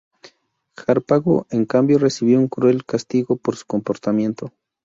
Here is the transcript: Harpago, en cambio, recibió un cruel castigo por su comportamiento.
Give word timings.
Harpago, 0.87 1.45
en 1.51 1.65
cambio, 1.67 1.99
recibió 1.99 2.39
un 2.39 2.47
cruel 2.47 2.85
castigo 2.85 3.35
por 3.35 3.55
su 3.55 3.67
comportamiento. 3.67 4.51